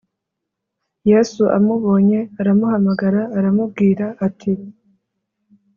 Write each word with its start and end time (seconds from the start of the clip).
Yesu 1.11 1.41
amubonye 1.57 2.19
aramuhamagara 2.39 3.21
aramubwira 3.37 4.05
ati 4.27 4.53